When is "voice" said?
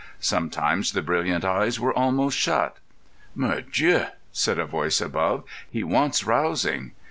4.65-4.99